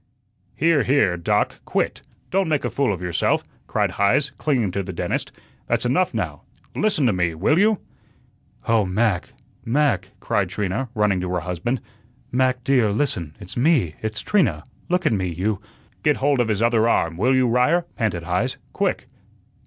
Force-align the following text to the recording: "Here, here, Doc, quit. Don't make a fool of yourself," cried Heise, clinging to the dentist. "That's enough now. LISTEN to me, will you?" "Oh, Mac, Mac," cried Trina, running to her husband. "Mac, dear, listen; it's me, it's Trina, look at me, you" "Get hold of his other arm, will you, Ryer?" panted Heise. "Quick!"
"Here, 0.55 0.81
here, 0.81 1.15
Doc, 1.15 1.57
quit. 1.63 2.01
Don't 2.31 2.47
make 2.49 2.65
a 2.65 2.71
fool 2.71 2.91
of 2.91 3.03
yourself," 3.03 3.43
cried 3.67 3.91
Heise, 3.91 4.31
clinging 4.39 4.71
to 4.71 4.81
the 4.81 4.91
dentist. 4.91 5.31
"That's 5.67 5.85
enough 5.85 6.11
now. 6.11 6.41
LISTEN 6.75 7.05
to 7.05 7.13
me, 7.13 7.35
will 7.35 7.59
you?" 7.59 7.77
"Oh, 8.67 8.83
Mac, 8.83 9.31
Mac," 9.63 10.09
cried 10.19 10.49
Trina, 10.49 10.89
running 10.95 11.21
to 11.21 11.31
her 11.35 11.41
husband. 11.41 11.81
"Mac, 12.31 12.63
dear, 12.63 12.91
listen; 12.91 13.35
it's 13.39 13.55
me, 13.55 13.93
it's 14.01 14.21
Trina, 14.21 14.63
look 14.89 15.05
at 15.05 15.13
me, 15.13 15.27
you" 15.27 15.61
"Get 16.01 16.17
hold 16.17 16.39
of 16.39 16.47
his 16.47 16.63
other 16.63 16.89
arm, 16.89 17.15
will 17.15 17.35
you, 17.35 17.47
Ryer?" 17.47 17.81
panted 17.95 18.23
Heise. 18.23 18.57
"Quick!" 18.73 19.07